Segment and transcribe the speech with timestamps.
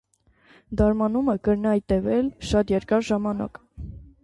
[0.79, 3.63] Դարմանումը կրնայ տեւել շատ երկար ժամանակ։